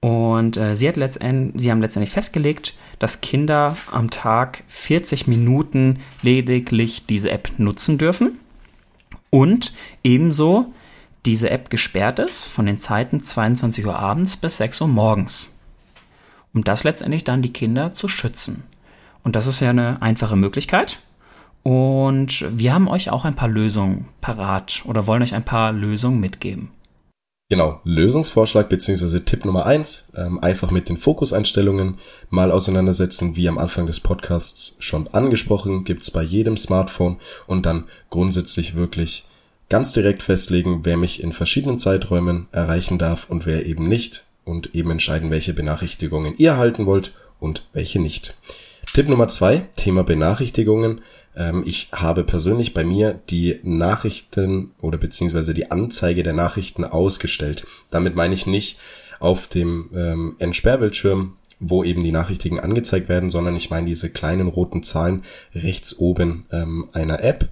Und 0.01 0.59
äh, 0.59 0.77
sie, 0.77 0.89
hat 0.89 0.97
sie 0.97 1.71
haben 1.71 1.81
letztendlich 1.81 2.13
festgelegt, 2.13 2.75
dass 2.99 3.23
Kinder 3.23 3.79
am 3.91 4.11
Tag 4.11 4.63
40 4.69 5.27
Minuten 5.27 6.01
lediglich 6.21 7.07
diese 7.07 7.31
App 7.31 7.53
nutzen 7.57 7.97
dürfen. 7.97 8.39
Und 9.31 9.73
ebenso 10.05 10.75
diese 11.27 11.51
App 11.51 11.71
gesperrt 11.71 12.19
ist 12.19 12.45
von 12.45 12.67
den 12.67 12.79
Zeiten 12.79 13.23
22 13.23 13.87
Uhr 13.87 13.97
abends 13.97 14.37
bis 14.37 14.57
6 14.59 14.83
Uhr 14.83 14.89
morgens. 14.89 15.59
Um 16.53 16.65
das 16.65 16.85
letztendlich 16.85 17.25
dann 17.25 17.43
die 17.43 17.53
Kinder 17.53 17.93
zu 17.93 18.09
schützen. 18.09 18.65
Und 19.23 19.37
das 19.37 19.47
ist 19.47 19.61
ja 19.61 19.71
eine 19.71 20.03
einfache 20.03 20.37
Möglichkeit. 20.37 20.99
Und 21.63 22.45
wir 22.51 22.75
haben 22.75 22.89
euch 22.89 23.11
auch 23.11 23.25
ein 23.25 23.37
paar 23.37 23.49
Lösungen 23.49 24.09
parat 24.21 24.83
oder 24.85 25.07
wollen 25.07 25.23
euch 25.23 25.35
ein 25.35 25.45
paar 25.45 25.73
Lösungen 25.73 26.19
mitgeben. 26.19 26.71
Genau, 27.49 27.81
Lösungsvorschlag 27.85 28.69
beziehungsweise 28.69 29.25
Tipp 29.25 29.45
Nummer 29.45 29.67
eins, 29.67 30.11
ähm, 30.17 30.43
einfach 30.43 30.71
mit 30.71 30.89
den 30.89 30.97
Fokuseinstellungen 30.97 31.99
mal 32.31 32.51
auseinandersetzen, 32.51 33.37
wie 33.37 33.47
am 33.47 33.59
Anfang 33.59 33.87
des 33.87 34.01
Podcasts 34.01 34.77
schon 34.81 35.07
angesprochen, 35.09 35.85
gibt's 35.85 36.11
bei 36.11 36.23
jedem 36.23 36.57
Smartphone 36.57 37.19
und 37.47 37.67
dann 37.67 37.85
grundsätzlich 38.09 38.75
wirklich 38.75 39.27
ganz 39.73 39.95
direkt 39.95 40.23
festlegen, 40.23 40.81
wer 40.83 40.99
mich 40.99 41.23
in 41.23 41.33
verschiedenen 41.33 41.79
Zeiträumen 41.79 42.47
erreichen 42.53 42.99
darf 42.99 43.31
und 43.31 43.47
wer 43.47 43.65
eben 43.65 43.89
nicht 43.89 44.25
und 44.45 44.75
eben 44.75 44.91
entscheiden, 44.91 45.31
welche 45.31 45.55
Benachrichtigungen 45.55 46.35
ihr 46.37 46.51
erhalten 46.51 46.85
wollt 46.85 47.15
und 47.41 47.67
welche 47.73 47.99
nicht. 47.99 48.37
Tipp 48.93 49.09
Nummer 49.09 49.29
zwei, 49.29 49.61
Thema 49.75 50.05
Benachrichtigungen. 50.05 51.01
Ähm, 51.35 51.63
ich 51.65 51.89
habe 51.91 52.23
persönlich 52.23 52.75
bei 52.75 52.85
mir 52.85 53.19
die 53.31 53.61
Nachrichten 53.63 54.73
oder 54.83 54.99
beziehungsweise 54.99 55.55
die 55.55 55.71
Anzeige 55.71 56.23
der 56.23 56.35
Nachrichten 56.35 56.85
ausgestellt. 56.85 57.67
Damit 57.89 58.15
meine 58.15 58.35
ich 58.35 58.47
nicht 58.47 58.79
auf 59.21 59.47
dem 59.47 59.89
ähm, 59.95 60.37
Entsperrbildschirm, 60.39 61.39
wo 61.63 61.85
eben 61.85 62.03
die 62.03 62.13
Nachrichten 62.13 62.59
angezeigt 62.59 63.09
werden, 63.09 63.31
sondern 63.31 63.57
ich 63.57 63.71
meine 63.71 63.87
diese 63.87 64.11
kleinen 64.11 64.49
roten 64.49 64.83
Zahlen 64.83 65.23
rechts 65.55 65.99
oben 65.99 66.45
ähm, 66.51 66.89
einer 66.93 67.23
App. 67.23 67.49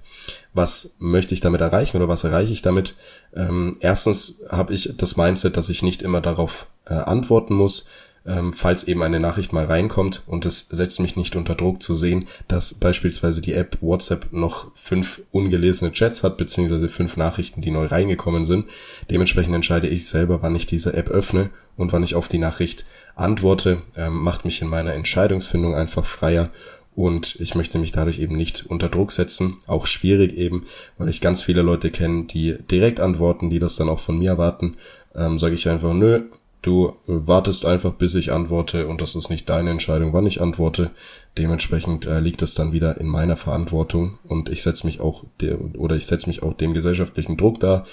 Was 0.53 0.97
möchte 0.99 1.33
ich 1.33 1.39
damit 1.39 1.61
erreichen 1.61 1.97
oder 1.97 2.09
was 2.09 2.25
erreiche 2.25 2.51
ich 2.51 2.61
damit? 2.61 2.97
Ähm, 3.33 3.77
erstens 3.79 4.43
habe 4.49 4.73
ich 4.73 4.93
das 4.97 5.15
Mindset, 5.15 5.55
dass 5.55 5.69
ich 5.69 5.81
nicht 5.81 6.01
immer 6.01 6.19
darauf 6.19 6.67
äh, 6.85 6.93
antworten 6.93 7.53
muss, 7.53 7.89
ähm, 8.25 8.53
falls 8.53 8.83
eben 8.83 9.01
eine 9.01 9.19
Nachricht 9.19 9.53
mal 9.53 9.65
reinkommt 9.65 10.23
und 10.27 10.45
es 10.45 10.67
setzt 10.67 10.99
mich 10.99 11.15
nicht 11.15 11.35
unter 11.35 11.55
Druck 11.55 11.81
zu 11.81 11.95
sehen, 11.95 12.27
dass 12.47 12.75
beispielsweise 12.75 13.41
die 13.41 13.53
App 13.53 13.77
WhatsApp 13.81 14.31
noch 14.31 14.71
fünf 14.75 15.21
ungelesene 15.31 15.91
Chats 15.91 16.23
hat, 16.23 16.37
beziehungsweise 16.37 16.87
fünf 16.87 17.17
Nachrichten, 17.17 17.61
die 17.61 17.71
neu 17.71 17.85
reingekommen 17.85 18.43
sind. 18.43 18.65
Dementsprechend 19.09 19.55
entscheide 19.55 19.87
ich 19.87 20.07
selber, 20.07 20.43
wann 20.43 20.55
ich 20.55 20.67
diese 20.67 20.93
App 20.93 21.09
öffne 21.09 21.49
und 21.77 21.93
wann 21.93 22.03
ich 22.03 22.13
auf 22.13 22.27
die 22.27 22.37
Nachricht 22.37 22.85
antworte, 23.15 23.81
ähm, 23.95 24.15
macht 24.17 24.45
mich 24.45 24.61
in 24.61 24.67
meiner 24.67 24.93
Entscheidungsfindung 24.93 25.75
einfach 25.75 26.05
freier 26.05 26.49
und 26.95 27.35
ich 27.39 27.55
möchte 27.55 27.79
mich 27.79 27.91
dadurch 27.91 28.19
eben 28.19 28.35
nicht 28.35 28.65
unter 28.67 28.89
Druck 28.89 29.11
setzen. 29.11 29.57
Auch 29.67 29.85
schwierig 29.85 30.33
eben, 30.33 30.65
weil 30.97 31.09
ich 31.09 31.21
ganz 31.21 31.41
viele 31.41 31.61
Leute 31.61 31.89
kenne, 31.89 32.25
die 32.25 32.57
direkt 32.69 32.99
antworten, 32.99 33.49
die 33.49 33.59
das 33.59 33.75
dann 33.75 33.89
auch 33.89 33.99
von 33.99 34.19
mir 34.19 34.31
erwarten. 34.31 34.75
Ähm, 35.15 35.37
Sage 35.37 35.55
ich 35.55 35.69
einfach, 35.69 35.93
nö, 35.93 36.23
Du 36.61 36.95
wartest 37.07 37.65
einfach, 37.65 37.93
bis 37.93 38.13
ich 38.13 38.31
antworte 38.31 38.85
und 38.85 39.01
das 39.01 39.15
ist 39.15 39.31
nicht 39.31 39.49
deine 39.49 39.71
Entscheidung, 39.71 40.13
wann 40.13 40.27
ich 40.27 40.41
antworte. 40.41 40.91
Dementsprechend 41.37 42.05
äh, 42.05 42.19
liegt 42.19 42.43
es 42.43 42.53
dann 42.53 42.71
wieder 42.71 42.99
in 42.99 43.07
meiner 43.07 43.35
Verantwortung 43.35 44.19
und 44.27 44.47
ich 44.47 44.61
setze 44.61 44.85
mich 44.85 44.99
auch 44.99 45.23
der, 45.39 45.57
oder 45.75 45.95
ich 45.95 46.05
setze 46.05 46.27
mich 46.27 46.43
auch 46.43 46.53
dem 46.53 46.75
gesellschaftlichen 46.75 47.35
Druck 47.35 47.59
da 47.59 47.83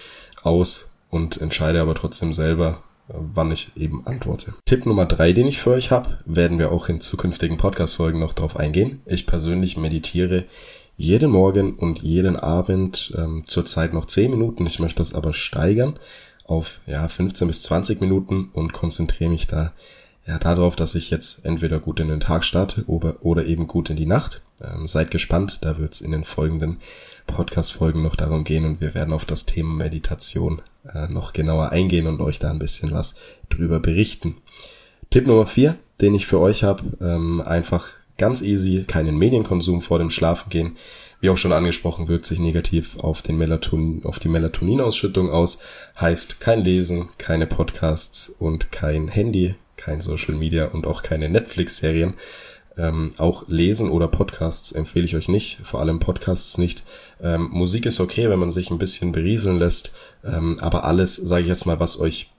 aus 0.42 0.90
und 1.08 1.40
entscheide 1.40 1.80
aber 1.80 1.94
trotzdem 1.94 2.34
selber, 2.34 2.82
äh, 2.82 2.87
wann 3.08 3.50
ich 3.50 3.76
eben 3.76 4.06
antworte. 4.06 4.54
Tipp 4.64 4.86
Nummer 4.86 5.06
drei, 5.06 5.32
den 5.32 5.46
ich 5.46 5.60
für 5.60 5.70
euch 5.70 5.90
habe, 5.90 6.18
werden 6.24 6.58
wir 6.58 6.72
auch 6.72 6.88
in 6.88 7.00
zukünftigen 7.00 7.56
Podcast-Folgen 7.56 8.20
noch 8.20 8.34
drauf 8.34 8.56
eingehen. 8.56 9.00
Ich 9.06 9.26
persönlich 9.26 9.76
meditiere 9.76 10.44
jeden 10.96 11.30
Morgen 11.30 11.74
und 11.74 12.02
jeden 12.02 12.36
Abend 12.36 13.14
ähm, 13.16 13.44
zurzeit 13.46 13.94
noch 13.94 14.06
zehn 14.06 14.30
Minuten. 14.30 14.66
Ich 14.66 14.78
möchte 14.78 14.98
das 14.98 15.14
aber 15.14 15.32
steigern 15.32 15.98
auf 16.44 16.80
ja 16.86 17.06
15 17.06 17.46
bis 17.46 17.62
20 17.62 18.00
Minuten 18.00 18.50
und 18.52 18.72
konzentriere 18.72 19.30
mich 19.30 19.46
da 19.46 19.72
ja 20.28 20.38
darauf, 20.38 20.76
dass 20.76 20.94
ich 20.94 21.10
jetzt 21.10 21.44
entweder 21.44 21.80
gut 21.80 22.00
in 22.00 22.08
den 22.08 22.20
Tag 22.20 22.44
starte 22.44 22.84
oder, 22.86 23.24
oder 23.24 23.46
eben 23.46 23.66
gut 23.66 23.88
in 23.88 23.96
die 23.96 24.06
Nacht. 24.06 24.42
Ähm, 24.62 24.86
seid 24.86 25.10
gespannt, 25.10 25.58
da 25.62 25.78
wird 25.78 25.94
es 25.94 26.00
in 26.02 26.10
den 26.10 26.24
folgenden 26.24 26.76
Podcast-Folgen 27.26 28.02
noch 28.02 28.14
darum 28.14 28.44
gehen 28.44 28.64
und 28.64 28.80
wir 28.80 28.94
werden 28.94 29.14
auf 29.14 29.24
das 29.24 29.46
Thema 29.46 29.74
Meditation 29.74 30.60
äh, 30.92 31.08
noch 31.08 31.32
genauer 31.32 31.70
eingehen 31.70 32.06
und 32.06 32.20
euch 32.20 32.38
da 32.38 32.50
ein 32.50 32.58
bisschen 32.58 32.90
was 32.90 33.16
drüber 33.48 33.80
berichten. 33.80 34.36
Tipp 35.10 35.26
Nummer 35.26 35.46
vier, 35.46 35.76
den 36.00 36.14
ich 36.14 36.26
für 36.26 36.40
euch 36.40 36.62
habe, 36.62 36.82
ähm, 37.00 37.40
einfach 37.40 37.88
ganz 38.18 38.42
easy, 38.42 38.84
keinen 38.84 39.16
Medienkonsum 39.16 39.80
vor 39.80 39.98
dem 39.98 40.10
Schlafengehen 40.10 40.76
wie 41.20 41.30
auch 41.30 41.36
schon 41.36 41.52
angesprochen, 41.52 42.06
wirkt 42.06 42.26
sich 42.26 42.38
negativ 42.38 42.98
auf, 42.98 43.22
den 43.22 43.38
Melatonin, 43.38 44.04
auf 44.04 44.18
die 44.18 44.28
Melatoninausschüttung 44.28 45.30
aus. 45.30 45.60
Heißt 45.98 46.40
kein 46.40 46.62
Lesen, 46.62 47.08
keine 47.18 47.46
Podcasts 47.46 48.28
und 48.28 48.70
kein 48.70 49.08
Handy, 49.08 49.56
kein 49.78 50.02
Social 50.02 50.34
Media 50.34 50.66
und 50.66 50.86
auch 50.86 51.02
keine 51.02 51.30
Netflix-Serien. 51.30 52.14
Ähm, 52.76 53.10
auch 53.16 53.48
Lesen 53.48 53.90
oder 53.90 54.06
Podcasts 54.06 54.70
empfehle 54.72 55.04
ich 55.04 55.16
euch 55.16 55.28
nicht, 55.28 55.60
vor 55.64 55.80
allem 55.80 55.98
Podcasts 55.98 56.58
nicht. 56.58 56.84
Ähm, 57.20 57.48
Musik 57.50 57.86
ist 57.86 57.98
okay, 57.98 58.28
wenn 58.28 58.38
man 58.38 58.52
sich 58.52 58.70
ein 58.70 58.78
bisschen 58.78 59.10
berieseln 59.10 59.58
lässt, 59.58 59.92
ähm, 60.22 60.58
aber 60.60 60.84
alles, 60.84 61.16
sage 61.16 61.42
ich 61.42 61.48
jetzt 61.48 61.66
mal, 61.66 61.80
was 61.80 61.98
euch 61.98 62.30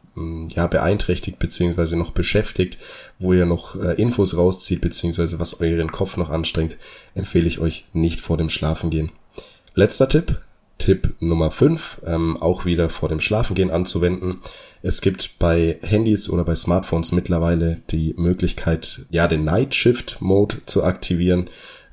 ja, 0.53 0.67
beeinträchtigt 0.67 1.39
beziehungsweise 1.39 1.95
noch 1.95 2.11
beschäftigt, 2.11 2.77
wo 3.19 3.33
ihr 3.33 3.45
noch 3.45 3.75
äh, 3.75 3.93
Infos 3.93 4.35
rauszieht 4.35 4.81
beziehungsweise 4.81 5.39
was 5.39 5.61
euren 5.61 5.91
Kopf 5.91 6.17
noch 6.17 6.29
anstrengt, 6.29 6.77
empfehle 7.15 7.47
ich 7.47 7.59
euch 7.59 7.85
nicht 7.93 8.19
vor 8.19 8.37
dem 8.37 8.49
Schlafengehen. 8.49 9.11
Letzter 9.75 10.09
Tipp, 10.09 10.41
Tipp 10.79 11.13
Nummer 11.19 11.51
5, 11.51 12.01
ähm, 12.07 12.37
auch 12.37 12.65
wieder 12.65 12.89
vor 12.89 13.09
dem 13.09 13.19
Schlafengehen 13.19 13.69
anzuwenden. 13.69 14.39
Es 14.81 15.01
gibt 15.01 15.37
bei 15.37 15.77
Handys 15.81 16.29
oder 16.29 16.43
bei 16.43 16.55
Smartphones 16.55 17.11
mittlerweile 17.11 17.81
die 17.91 18.15
Möglichkeit, 18.17 19.05
ja, 19.11 19.27
den 19.27 19.43
Night 19.43 19.75
Shift 19.75 20.17
Mode 20.21 20.57
zu 20.65 20.83
aktivieren. 20.83 21.49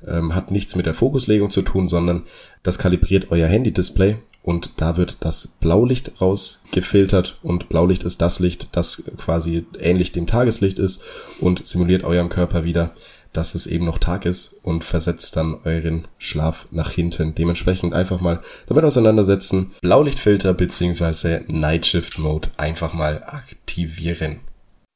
Ähm, 0.07 0.33
hat 0.33 0.51
nichts 0.51 0.75
mit 0.75 0.85
der 0.85 0.93
Fokuslegung 0.93 1.49
zu 1.49 1.61
tun, 1.61 1.87
sondern 1.87 2.23
das 2.63 2.79
kalibriert 2.79 3.27
euer 3.29 3.47
Handy-Display 3.47 4.17
und 4.47 4.79
da 4.79 4.95
wird 4.95 5.17
das 5.19 5.57
Blaulicht 5.59 6.21
rausgefiltert 6.21 7.37
und 7.43 7.67
Blaulicht 7.67 8.05
ist 8.05 8.21
das 8.21 8.39
Licht, 8.39 8.69
das 8.71 9.03
quasi 9.17 9.65
ähnlich 9.77 10.13
dem 10.13 10.25
Tageslicht 10.25 10.79
ist 10.79 11.03
und 11.41 11.67
simuliert 11.67 12.05
eurem 12.05 12.29
Körper 12.29 12.63
wieder, 12.63 12.93
dass 13.37 13.53
es 13.53 13.67
eben 13.67 13.85
noch 13.85 13.99
Tag 13.99 14.25
ist 14.25 14.59
und 14.63 14.83
versetzt 14.83 15.35
dann 15.35 15.59
euren 15.63 16.07
Schlaf 16.17 16.67
nach 16.71 16.89
hinten. 16.89 17.35
Dementsprechend 17.35 17.93
einfach 17.93 18.19
mal 18.19 18.41
damit 18.65 18.83
auseinandersetzen. 18.83 19.75
Blaulichtfilter 19.81 20.55
beziehungsweise 20.55 21.43
Night 21.47 21.85
Shift 21.85 22.17
Mode 22.17 22.49
einfach 22.57 22.93
mal 22.93 23.23
aktivieren. 23.27 24.39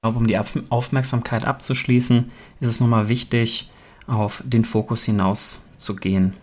Um 0.03 0.25
die 0.25 0.39
Aufmerksamkeit 0.69 1.45
abzuschließen, 1.45 2.31
ist 2.59 2.67
es 2.67 2.79
nochmal 2.79 3.09
wichtig, 3.09 3.69
auf 4.07 4.41
den 4.43 4.65
Fokus 4.65 5.03
hinaus 5.03 5.63
zu 5.77 5.95
gehen. 5.95 6.33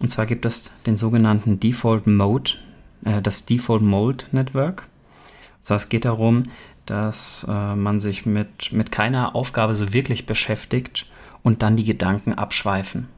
Und 0.00 0.08
zwar 0.08 0.26
gibt 0.26 0.44
es 0.44 0.72
den 0.86 0.96
sogenannten 0.96 1.60
Default 1.60 2.08
Mode, 2.08 2.54
äh, 3.04 3.22
das 3.22 3.44
Default 3.44 3.82
Mode 3.82 4.24
Network. 4.32 4.88
Heißt, 5.60 5.84
es 5.84 5.88
geht 5.88 6.04
darum, 6.04 6.46
dass 6.86 7.46
äh, 7.48 7.76
man 7.76 8.00
sich 8.00 8.26
mit, 8.26 8.72
mit 8.72 8.90
keiner 8.90 9.36
Aufgabe 9.36 9.76
so 9.76 9.92
wirklich 9.92 10.26
beschäftigt 10.26 11.06
und 11.42 11.62
dann 11.62 11.76
die 11.76 11.84
Gedanken 11.84 12.34
abschweifen. 12.34 13.08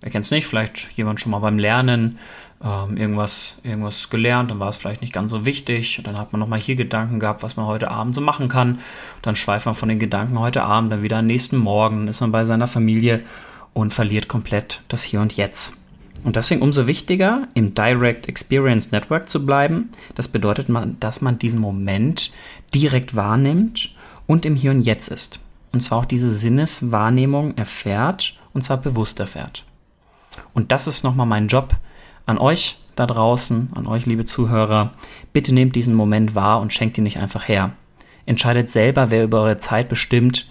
Wer 0.00 0.12
kennt 0.12 0.24
es 0.24 0.30
nicht? 0.30 0.46
Vielleicht 0.46 0.90
jemand 0.92 1.20
schon 1.20 1.32
mal 1.32 1.38
beim 1.38 1.58
Lernen 1.58 2.18
ähm, 2.62 2.96
irgendwas, 2.96 3.58
irgendwas 3.62 4.08
gelernt, 4.10 4.50
dann 4.50 4.60
war 4.60 4.68
es 4.68 4.76
vielleicht 4.76 5.00
nicht 5.00 5.12
ganz 5.12 5.30
so 5.30 5.44
wichtig. 5.44 6.00
Dann 6.04 6.18
hat 6.18 6.32
man 6.32 6.40
nochmal 6.40 6.60
hier 6.60 6.76
Gedanken 6.76 7.20
gehabt, 7.20 7.42
was 7.42 7.56
man 7.56 7.66
heute 7.66 7.90
Abend 7.90 8.14
so 8.14 8.20
machen 8.20 8.48
kann. 8.48 8.80
dann 9.22 9.36
schweift 9.36 9.66
man 9.66 9.74
von 9.74 9.88
den 9.88 9.98
Gedanken 9.98 10.38
heute 10.38 10.62
Abend 10.62 10.92
dann 10.92 11.02
wieder 11.02 11.18
am 11.18 11.26
nächsten 11.26 11.56
Morgen, 11.56 12.08
ist 12.08 12.20
man 12.20 12.32
bei 12.32 12.44
seiner 12.44 12.66
Familie 12.66 13.22
und 13.72 13.92
verliert 13.92 14.28
komplett 14.28 14.82
das 14.88 15.02
Hier 15.02 15.20
und 15.20 15.36
Jetzt. 15.36 15.78
Und 16.24 16.36
deswegen 16.36 16.62
umso 16.62 16.86
wichtiger, 16.86 17.46
im 17.54 17.74
Direct 17.74 18.28
Experience 18.28 18.90
Network 18.90 19.28
zu 19.28 19.44
bleiben. 19.44 19.90
Das 20.14 20.28
bedeutet, 20.28 20.68
dass 20.98 21.20
man 21.20 21.38
diesen 21.38 21.60
Moment 21.60 22.32
direkt 22.74 23.14
wahrnimmt 23.14 23.94
und 24.26 24.46
im 24.46 24.56
Hier 24.56 24.70
und 24.70 24.82
Jetzt 24.82 25.08
ist. 25.08 25.40
Und 25.76 25.82
zwar 25.82 25.98
auch 25.98 26.04
diese 26.06 26.30
Sinneswahrnehmung 26.30 27.58
erfährt 27.58 28.38
und 28.54 28.62
zwar 28.62 28.78
bewusst 28.78 29.20
erfährt. 29.20 29.66
Und 30.54 30.72
das 30.72 30.86
ist 30.86 31.04
nochmal 31.04 31.26
mein 31.26 31.48
Job 31.48 31.76
an 32.24 32.38
euch 32.38 32.78
da 32.94 33.06
draußen, 33.06 33.72
an 33.74 33.86
euch 33.86 34.06
liebe 34.06 34.24
Zuhörer. 34.24 34.92
Bitte 35.34 35.52
nehmt 35.52 35.76
diesen 35.76 35.94
Moment 35.94 36.34
wahr 36.34 36.62
und 36.62 36.72
schenkt 36.72 36.96
ihn 36.96 37.04
nicht 37.04 37.18
einfach 37.18 37.46
her. 37.46 37.72
Entscheidet 38.24 38.70
selber, 38.70 39.10
wer 39.10 39.22
über 39.22 39.42
eure 39.42 39.58
Zeit 39.58 39.90
bestimmt 39.90 40.48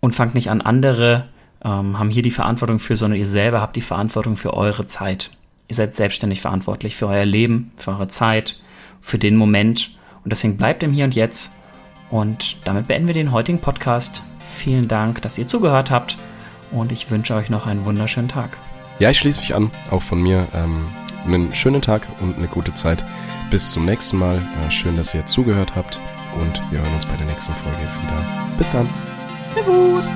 und 0.00 0.16
fangt 0.16 0.34
nicht 0.34 0.50
an, 0.50 0.60
andere 0.60 1.28
ähm, 1.64 2.00
haben 2.00 2.10
hier 2.10 2.24
die 2.24 2.32
Verantwortung 2.32 2.80
für, 2.80 2.96
sondern 2.96 3.20
ihr 3.20 3.28
selber 3.28 3.60
habt 3.60 3.76
die 3.76 3.80
Verantwortung 3.80 4.34
für 4.34 4.54
eure 4.54 4.86
Zeit. 4.86 5.30
Ihr 5.68 5.76
seid 5.76 5.94
selbstständig 5.94 6.40
verantwortlich 6.40 6.96
für 6.96 7.06
euer 7.06 7.24
Leben, 7.24 7.70
für 7.76 7.92
eure 7.92 8.08
Zeit, 8.08 8.60
für 9.00 9.20
den 9.20 9.36
Moment. 9.36 9.96
Und 10.24 10.32
deswegen 10.32 10.56
bleibt 10.56 10.82
im 10.82 10.92
Hier 10.92 11.04
und 11.04 11.14
Jetzt 11.14 11.52
Und 12.10 12.58
damit 12.66 12.88
beenden 12.88 13.06
wir 13.06 13.14
den 13.14 13.32
heutigen 13.32 13.60
Podcast. 13.60 14.22
Vielen 14.42 14.88
Dank, 14.88 15.22
dass 15.22 15.38
ihr 15.38 15.46
zugehört 15.46 15.90
habt 15.90 16.18
und 16.70 16.92
ich 16.92 17.10
wünsche 17.10 17.34
euch 17.34 17.50
noch 17.50 17.66
einen 17.66 17.84
wunderschönen 17.84 18.28
Tag. 18.28 18.58
Ja, 18.98 19.10
ich 19.10 19.18
schließe 19.18 19.40
mich 19.40 19.54
an, 19.54 19.70
auch 19.90 20.02
von 20.02 20.22
mir. 20.22 20.46
Ähm, 20.54 20.88
einen 21.24 21.54
schönen 21.54 21.82
Tag 21.82 22.06
und 22.20 22.36
eine 22.36 22.48
gute 22.48 22.74
Zeit. 22.74 23.04
Bis 23.50 23.70
zum 23.70 23.84
nächsten 23.84 24.18
Mal. 24.18 24.38
Äh, 24.38 24.70
schön, 24.70 24.96
dass 24.96 25.14
ihr 25.14 25.24
zugehört 25.26 25.74
habt 25.76 26.00
und 26.40 26.60
wir 26.70 26.80
hören 26.80 26.94
uns 26.94 27.06
bei 27.06 27.16
der 27.16 27.26
nächsten 27.26 27.54
Folge 27.54 27.78
wieder. 27.78 28.56
Bis 28.56 28.70
dann. 28.72 28.88
Servus. 29.54 30.14